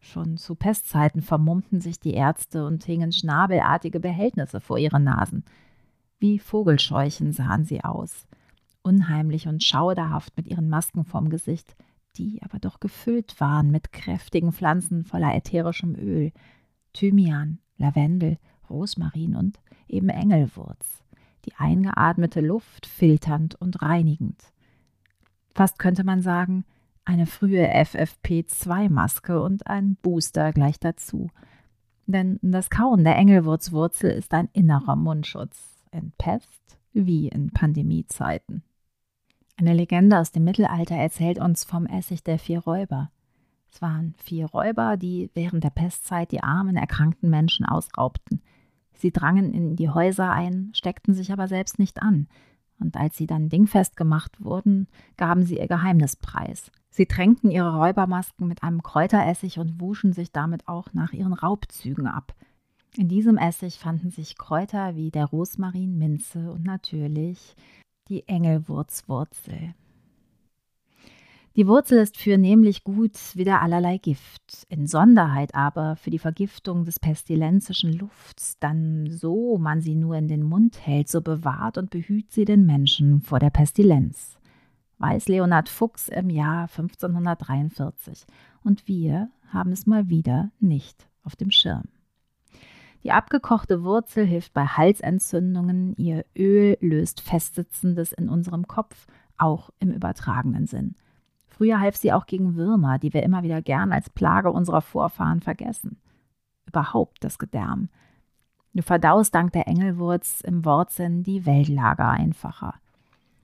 Schon 0.00 0.38
zu 0.38 0.54
Pestzeiten 0.54 1.20
vermummten 1.20 1.82
sich 1.82 2.00
die 2.00 2.14
Ärzte 2.14 2.64
und 2.64 2.84
hingen 2.84 3.12
schnabelartige 3.12 4.00
Behältnisse 4.00 4.60
vor 4.60 4.78
ihre 4.78 4.98
Nasen. 4.98 5.44
Wie 6.18 6.38
Vogelscheuchen 6.38 7.34
sahen 7.34 7.66
sie 7.66 7.84
aus 7.84 8.27
unheimlich 8.82 9.48
und 9.48 9.62
schauderhaft 9.62 10.36
mit 10.36 10.46
ihren 10.46 10.68
Masken 10.68 11.04
vorm 11.04 11.30
Gesicht, 11.30 11.76
die 12.16 12.42
aber 12.42 12.58
doch 12.58 12.80
gefüllt 12.80 13.40
waren 13.40 13.70
mit 13.70 13.92
kräftigen 13.92 14.52
Pflanzen 14.52 15.04
voller 15.04 15.34
ätherischem 15.34 15.94
Öl, 15.94 16.32
Thymian, 16.92 17.58
Lavendel, 17.76 18.38
Rosmarin 18.68 19.36
und 19.36 19.60
eben 19.86 20.08
Engelwurz, 20.08 21.04
die 21.44 21.54
eingeatmete 21.56 22.40
Luft 22.40 22.86
filternd 22.86 23.54
und 23.54 23.82
reinigend. 23.82 24.52
Fast 25.54 25.78
könnte 25.78 26.04
man 26.04 26.22
sagen, 26.22 26.64
eine 27.04 27.26
frühe 27.26 27.66
FFP2-Maske 27.74 29.40
und 29.40 29.66
ein 29.66 29.96
Booster 30.02 30.52
gleich 30.52 30.78
dazu. 30.78 31.30
Denn 32.06 32.38
das 32.42 32.70
Kauen 32.70 33.04
der 33.04 33.16
Engelwurzwurzel 33.16 34.10
ist 34.10 34.34
ein 34.34 34.48
innerer 34.52 34.96
Mundschutz 34.96 35.82
in 35.90 36.12
Pest 36.18 36.78
wie 36.92 37.28
in 37.28 37.50
Pandemiezeiten. 37.50 38.62
Eine 39.60 39.74
Legende 39.74 40.20
aus 40.20 40.30
dem 40.30 40.44
Mittelalter 40.44 40.94
erzählt 40.94 41.40
uns 41.40 41.64
vom 41.64 41.86
Essig 41.86 42.22
der 42.22 42.38
vier 42.38 42.60
Räuber. 42.60 43.10
Es 43.72 43.82
waren 43.82 44.14
vier 44.22 44.46
Räuber, 44.46 44.96
die 44.96 45.32
während 45.34 45.64
der 45.64 45.70
Pestzeit 45.70 46.30
die 46.30 46.44
armen, 46.44 46.76
erkrankten 46.76 47.28
Menschen 47.28 47.66
ausraubten. 47.66 48.40
Sie 48.94 49.10
drangen 49.10 49.52
in 49.52 49.74
die 49.74 49.90
Häuser 49.90 50.30
ein, 50.30 50.70
steckten 50.74 51.12
sich 51.12 51.32
aber 51.32 51.48
selbst 51.48 51.80
nicht 51.80 52.00
an. 52.00 52.28
Und 52.78 52.96
als 52.96 53.16
sie 53.16 53.26
dann 53.26 53.48
dingfest 53.48 53.96
gemacht 53.96 54.44
wurden, 54.44 54.86
gaben 55.16 55.42
sie 55.42 55.58
ihr 55.58 55.66
Geheimnis 55.66 56.14
preis. 56.14 56.70
Sie 56.90 57.06
tränkten 57.06 57.50
ihre 57.50 57.74
Räubermasken 57.74 58.46
mit 58.46 58.62
einem 58.62 58.84
Kräuteressig 58.84 59.58
und 59.58 59.80
wuschen 59.80 60.12
sich 60.12 60.30
damit 60.30 60.68
auch 60.68 60.92
nach 60.92 61.12
ihren 61.12 61.32
Raubzügen 61.32 62.06
ab. 62.06 62.32
In 62.96 63.08
diesem 63.08 63.36
Essig 63.36 63.80
fanden 63.80 64.10
sich 64.10 64.38
Kräuter 64.38 64.94
wie 64.94 65.10
der 65.10 65.26
Rosmarin, 65.26 65.98
Minze 65.98 66.52
und 66.52 66.62
natürlich 66.62 67.56
die 68.08 68.26
Engelwurzwurzel. 68.28 69.74
Die 71.56 71.66
Wurzel 71.66 71.98
ist 71.98 72.16
für 72.16 72.38
nämlich 72.38 72.84
gut 72.84 73.16
wieder 73.34 73.62
allerlei 73.62 73.98
Gift, 73.98 74.64
in 74.68 74.86
Sonderheit 74.86 75.56
aber 75.56 75.96
für 75.96 76.10
die 76.10 76.20
Vergiftung 76.20 76.84
des 76.84 77.00
pestilenzischen 77.00 77.92
Lufts, 77.92 78.58
dann 78.60 79.10
so 79.10 79.58
man 79.58 79.80
sie 79.80 79.96
nur 79.96 80.14
in 80.14 80.28
den 80.28 80.44
Mund 80.44 80.86
hält, 80.86 81.08
so 81.08 81.20
bewahrt 81.20 81.76
und 81.76 81.90
behüt 81.90 82.30
sie 82.30 82.44
den 82.44 82.64
Menschen 82.64 83.22
vor 83.22 83.40
der 83.40 83.50
Pestilenz. 83.50 84.38
Weiß 84.98 85.26
Leonhard 85.26 85.68
Fuchs 85.68 86.08
im 86.08 86.30
Jahr 86.30 86.68
1543. 86.68 88.24
Und 88.62 88.86
wir 88.86 89.28
haben 89.48 89.72
es 89.72 89.86
mal 89.86 90.08
wieder 90.08 90.52
nicht 90.60 91.08
auf 91.24 91.34
dem 91.34 91.50
Schirm. 91.50 91.88
Die 93.04 93.12
abgekochte 93.12 93.84
Wurzel 93.84 94.26
hilft 94.26 94.52
bei 94.52 94.64
Halsentzündungen, 94.64 95.94
ihr 95.96 96.24
Öl 96.36 96.76
löst 96.80 97.20
Festsitzendes 97.20 98.12
in 98.12 98.28
unserem 98.28 98.66
Kopf, 98.66 99.06
auch 99.36 99.70
im 99.78 99.92
übertragenen 99.92 100.66
Sinn. 100.66 100.96
Früher 101.46 101.80
half 101.80 101.96
sie 101.96 102.12
auch 102.12 102.26
gegen 102.26 102.56
Würmer, 102.56 102.98
die 102.98 103.12
wir 103.12 103.22
immer 103.22 103.42
wieder 103.42 103.62
gern 103.62 103.92
als 103.92 104.10
Plage 104.10 104.50
unserer 104.50 104.80
Vorfahren 104.80 105.40
vergessen. 105.40 106.00
Überhaupt 106.66 107.24
das 107.24 107.38
Gedärm. 107.38 107.88
Du 108.74 108.82
verdaust 108.82 109.34
dank 109.34 109.52
der 109.52 109.66
Engelwurz 109.66 110.40
im 110.40 110.64
Wortsinn 110.64 111.22
die 111.22 111.46
Weltlager 111.46 112.10
einfacher. 112.10 112.74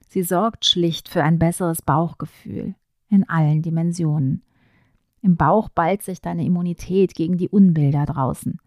Sie 0.07 0.23
sorgt 0.23 0.65
schlicht 0.65 1.09
für 1.09 1.23
ein 1.23 1.39
besseres 1.39 1.81
Bauchgefühl 1.81 2.75
in 3.09 3.27
allen 3.27 3.61
Dimensionen. 3.61 4.43
Im 5.21 5.35
Bauch 5.35 5.69
ballt 5.69 6.03
sich 6.03 6.21
deine 6.21 6.45
Immunität 6.45 7.15
gegen 7.15 7.37
die 7.37 7.49
Unbilder 7.49 8.05
draußen. 8.05 8.59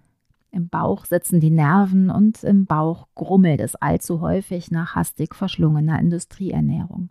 Im 0.51 0.69
Bauch 0.69 1.05
sitzen 1.05 1.41
die 1.41 1.51
Nerven 1.51 2.11
und 2.11 2.43
im 2.43 2.65
Bauch 2.65 3.09
grummelt 3.15 3.61
es 3.61 3.77
allzu 3.77 4.21
häufig 4.21 4.71
nach 4.71 4.95
hastig 4.95 5.35
verschlungener 5.35 5.99
Industrieernährung. 6.01 7.11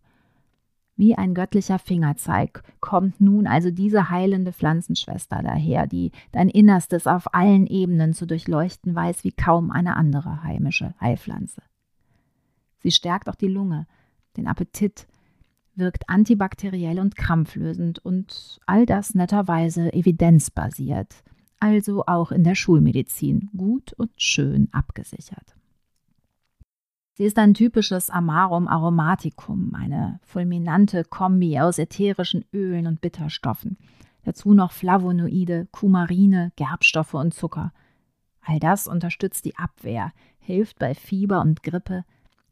Wie 0.95 1.15
ein 1.15 1.35
göttlicher 1.35 1.77
Fingerzeig 1.77 2.63
kommt 2.79 3.21
nun 3.21 3.45
also 3.45 3.69
diese 3.69 4.09
heilende 4.09 4.51
Pflanzenschwester 4.51 5.43
daher, 5.43 5.85
die 5.85 6.11
dein 6.31 6.49
Innerstes 6.49 7.05
auf 7.05 7.35
allen 7.35 7.67
Ebenen 7.67 8.13
zu 8.13 8.25
durchleuchten 8.25 8.95
weiß 8.95 9.23
wie 9.23 9.31
kaum 9.31 9.69
eine 9.69 9.95
andere 9.95 10.41
heimische 10.41 10.95
Heilpflanze. 10.99 11.61
Sie 12.79 12.89
stärkt 12.89 13.29
auch 13.29 13.35
die 13.35 13.47
Lunge, 13.47 13.85
den 14.37 14.47
Appetit, 14.47 15.07
wirkt 15.75 16.09
antibakteriell 16.09 16.99
und 16.99 17.15
krampflösend 17.15 17.99
und 17.99 18.59
all 18.65 18.87
das 18.87 19.13
netterweise 19.13 19.93
evidenzbasiert, 19.93 21.23
also 21.59 22.05
auch 22.05 22.31
in 22.31 22.43
der 22.43 22.55
Schulmedizin 22.55 23.49
gut 23.55 23.93
und 23.93 24.11
schön 24.17 24.69
abgesichert. 24.71 25.55
Sie 27.13 27.23
ist 27.23 27.39
ein 27.39 27.55
typisches 27.55 28.11
Amarum 28.11 28.67
aromaticum, 28.67 29.73
eine 29.73 30.19
fulminante 30.23 31.03
Kombi 31.03 31.59
aus 31.59 31.79
ätherischen 31.79 32.45
Ölen 32.53 32.85
und 32.85 33.01
Bitterstoffen. 33.01 33.77
Dazu 34.23 34.53
noch 34.53 34.71
Flavonoide, 34.71 35.67
Kumarine, 35.71 36.51
Gerbstoffe 36.57 37.15
und 37.15 37.33
Zucker. 37.33 37.73
All 38.41 38.59
das 38.59 38.87
unterstützt 38.87 39.45
die 39.45 39.57
Abwehr, 39.57 40.13
hilft 40.37 40.77
bei 40.77 40.93
Fieber 40.93 41.41
und 41.41 41.63
Grippe, 41.63 42.05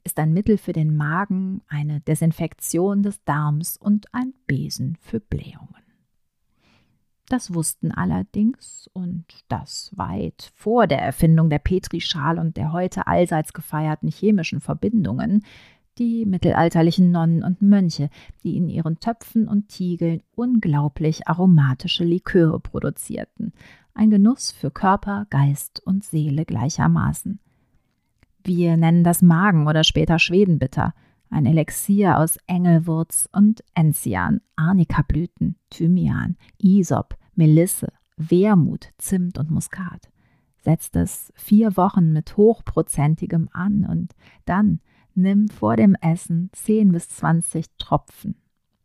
ist 0.04 0.18
ein 0.20 0.34
Mittel 0.34 0.58
für 0.58 0.74
den 0.74 0.96
Magen, 0.96 1.62
eine 1.68 2.02
Desinfektion 2.02 3.04
des 3.04 3.24
Darms 3.24 3.78
und 3.78 4.14
ein 4.14 4.34
Besen 4.48 4.98
für 5.00 5.20
Blähungen. 5.20 5.85
Das 7.28 7.54
wussten 7.54 7.92
allerdings, 7.92 8.90
und 8.94 9.26
das 9.48 9.92
weit 9.96 10.52
vor 10.54 10.86
der 10.86 11.02
Erfindung 11.02 11.50
der 11.50 11.60
Petrischale 11.60 12.40
und 12.40 12.56
der 12.56 12.72
heute 12.72 13.08
allseits 13.08 13.54
gefeierten 13.54 14.10
chemischen 14.10 14.60
Verbindungen, 14.60 15.44
die 15.98 16.26
mittelalterlichen 16.26 17.12
Nonnen 17.12 17.44
und 17.44 17.62
Mönche, 17.62 18.10
die 18.44 18.58
in 18.58 18.70
ihren 18.70 19.00
Töpfen 19.00 19.48
und 19.48 19.70
Tiegeln 19.70 20.22
unglaublich 20.36 21.28
aromatische 21.28 22.04
Liköre 22.04 22.60
produzierten, 22.60 23.54
ein 23.94 24.10
Genuss 24.10 24.52
für 24.52 24.72
Körper, 24.72 25.26
Geist 25.30 25.82
und 25.86 26.04
Seele 26.04 26.46
gleichermaßen. 26.46 27.40
Wir 28.44 28.78
nennen 28.78 29.04
das 29.04 29.22
Magen 29.22 29.68
oder 29.68 29.84
später 29.84 30.20
Schwedenbitter, 30.20 30.94
ein 31.36 31.46
Elixier 31.46 32.18
aus 32.18 32.38
Engelwurz 32.48 33.28
und 33.34 33.62
Enzian, 33.74 34.40
Arnikablüten, 34.56 35.58
Thymian, 35.70 36.38
Isop, 36.60 37.18
Melisse, 37.36 37.92
Wermut, 38.16 38.94
Zimt 38.98 39.38
und 39.38 39.52
Muskat. 39.52 40.10
Setzt 40.64 40.96
es 40.96 41.34
vier 41.36 41.76
Wochen 41.76 42.14
mit 42.14 42.38
hochprozentigem 42.38 43.50
an 43.52 43.86
und 43.86 44.14
dann 44.46 44.80
nimm 45.14 45.50
vor 45.50 45.76
dem 45.76 45.96
Essen 45.96 46.52
10 46.54 46.94
bis 46.94 47.10
20 47.10 47.66
Tropfen. 47.78 48.36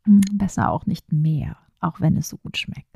Hm, 0.04 0.20
besser 0.32 0.72
auch 0.72 0.86
nicht 0.86 1.12
mehr, 1.12 1.56
auch 1.78 2.00
wenn 2.00 2.16
es 2.16 2.28
so 2.28 2.36
gut 2.36 2.58
schmeckt. 2.58 2.89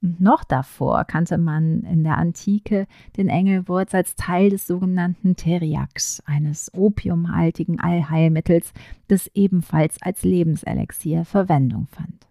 Und 0.00 0.20
noch 0.20 0.44
davor 0.44 1.04
kannte 1.04 1.38
man 1.38 1.82
in 1.82 2.04
der 2.04 2.18
Antike 2.18 2.86
den 3.16 3.28
Engelwurz 3.28 3.94
als 3.94 4.14
Teil 4.14 4.50
des 4.50 4.66
sogenannten 4.66 5.34
Teriaks, 5.34 6.22
eines 6.24 6.72
opiumhaltigen 6.74 7.80
Allheilmittels, 7.80 8.72
das 9.08 9.28
ebenfalls 9.34 10.00
als 10.00 10.22
Lebenselixier 10.22 11.24
Verwendung 11.24 11.88
fand. 11.88 12.26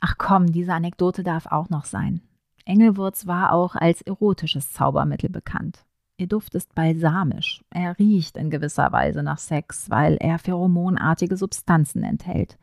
Ach 0.00 0.16
komm, 0.18 0.52
diese 0.52 0.74
Anekdote 0.74 1.22
darf 1.22 1.46
auch 1.46 1.70
noch 1.70 1.84
sein. 1.84 2.20
Engelwurz 2.64 3.26
war 3.26 3.52
auch 3.52 3.76
als 3.76 4.02
erotisches 4.02 4.72
Zaubermittel 4.72 5.30
bekannt. 5.30 5.84
Ihr 6.18 6.26
Duft 6.26 6.54
ist 6.54 6.74
balsamisch. 6.74 7.64
Er 7.70 7.98
riecht 7.98 8.36
in 8.36 8.50
gewisser 8.50 8.92
Weise 8.92 9.22
nach 9.22 9.38
Sex, 9.38 9.88
weil 9.88 10.16
er 10.20 10.38
pheromonartige 10.38 11.36
Substanzen 11.36 12.02
enthält. 12.02 12.58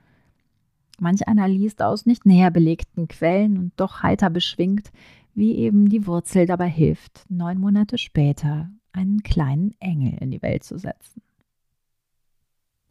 Manch 0.99 1.27
einer 1.27 1.47
liest 1.47 1.81
aus 1.81 2.05
nicht 2.05 2.25
näher 2.25 2.51
belegten 2.51 3.07
Quellen 3.07 3.57
und 3.57 3.73
doch 3.77 4.01
heiter 4.03 4.29
beschwingt, 4.29 4.91
wie 5.33 5.55
eben 5.55 5.89
die 5.89 6.07
Wurzel 6.07 6.45
dabei 6.47 6.67
hilft, 6.67 7.25
neun 7.29 7.59
Monate 7.59 7.97
später 7.97 8.71
einen 8.91 9.21
kleinen 9.21 9.75
Engel 9.79 10.17
in 10.19 10.31
die 10.31 10.41
Welt 10.41 10.63
zu 10.63 10.79
setzen. 10.79 11.21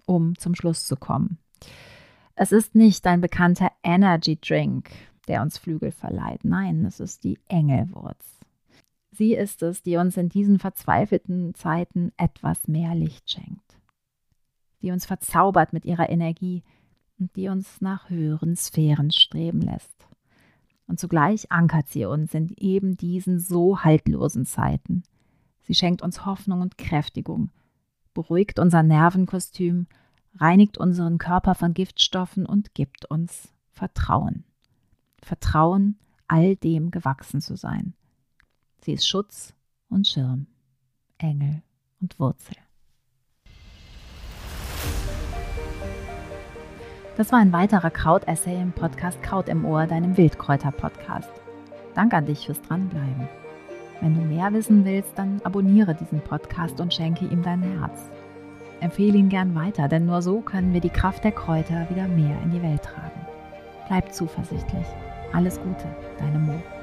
Um 0.06 0.38
zum 0.38 0.54
Schluss 0.54 0.86
zu 0.86 0.96
kommen. 0.96 1.38
Es 2.36 2.52
ist 2.52 2.74
nicht 2.76 3.06
ein 3.06 3.20
bekannter 3.20 3.72
Energy 3.82 4.38
Drink, 4.40 4.90
der 5.26 5.42
uns 5.42 5.58
Flügel 5.58 5.90
verleiht. 5.90 6.44
Nein, 6.44 6.84
es 6.84 7.00
ist 7.00 7.24
die 7.24 7.40
Engelwurz. 7.48 8.38
Sie 9.10 9.34
ist 9.34 9.62
es, 9.62 9.82
die 9.82 9.96
uns 9.96 10.16
in 10.16 10.28
diesen 10.28 10.58
verzweifelten 10.58 11.54
Zeiten 11.54 12.12
etwas 12.18 12.68
mehr 12.68 12.94
Licht 12.94 13.30
schenkt. 13.30 13.80
Die 14.82 14.90
uns 14.92 15.06
verzaubert 15.06 15.72
mit 15.72 15.86
ihrer 15.86 16.10
Energie, 16.10 16.62
und 17.18 17.34
die 17.36 17.48
uns 17.48 17.80
nach 17.80 18.10
höheren 18.10 18.56
Sphären 18.56 19.10
streben 19.10 19.60
lässt. 19.60 20.06
Und 20.86 21.00
zugleich 21.00 21.50
ankert 21.50 21.88
sie 21.88 22.04
uns 22.04 22.32
in 22.34 22.54
eben 22.56 22.96
diesen 22.96 23.40
so 23.40 23.80
haltlosen 23.80 24.46
Zeiten. 24.46 25.02
Sie 25.62 25.74
schenkt 25.74 26.02
uns 26.02 26.24
Hoffnung 26.24 26.60
und 26.60 26.78
Kräftigung, 26.78 27.50
beruhigt 28.14 28.58
unser 28.58 28.82
Nervenkostüm, 28.82 29.86
reinigt 30.36 30.78
unseren 30.78 31.18
Körper 31.18 31.54
von 31.54 31.74
Giftstoffen 31.74 32.46
und 32.46 32.74
gibt 32.74 33.06
uns 33.06 33.52
Vertrauen. 33.70 34.44
Vertrauen, 35.22 35.98
all 36.28 36.56
dem 36.56 36.90
gewachsen 36.90 37.40
zu 37.40 37.56
sein. 37.56 37.94
Sie 38.80 38.92
ist 38.92 39.08
Schutz 39.08 39.54
und 39.88 40.06
Schirm, 40.06 40.46
Engel 41.18 41.62
und 42.00 42.18
Wurzel. 42.20 42.56
Das 47.16 47.32
war 47.32 47.38
ein 47.38 47.52
weiterer 47.54 47.88
Kraut-Essay 47.88 48.60
im 48.60 48.72
Podcast 48.72 49.22
Kraut 49.22 49.48
im 49.48 49.64
Ohr, 49.64 49.86
deinem 49.86 50.18
Wildkräuter-Podcast. 50.18 51.30
Danke 51.94 52.16
an 52.16 52.26
dich 52.26 52.44
fürs 52.44 52.60
Dranbleiben. 52.60 53.26
Wenn 54.02 54.14
du 54.14 54.20
mehr 54.20 54.52
wissen 54.52 54.84
willst, 54.84 55.12
dann 55.16 55.40
abonniere 55.42 55.94
diesen 55.94 56.20
Podcast 56.20 56.78
und 56.78 56.92
schenke 56.92 57.24
ihm 57.24 57.42
dein 57.42 57.62
Herz. 57.62 58.10
Empfehle 58.80 59.16
ihn 59.16 59.30
gern 59.30 59.54
weiter, 59.54 59.88
denn 59.88 60.04
nur 60.04 60.20
so 60.20 60.40
können 60.42 60.74
wir 60.74 60.82
die 60.82 60.90
Kraft 60.90 61.24
der 61.24 61.32
Kräuter 61.32 61.88
wieder 61.88 62.06
mehr 62.06 62.36
in 62.42 62.50
die 62.50 62.62
Welt 62.62 62.82
tragen. 62.82 63.26
Bleib 63.88 64.12
zuversichtlich. 64.12 64.86
Alles 65.32 65.58
Gute, 65.58 65.86
deine 66.18 66.38
Mo. 66.38 66.75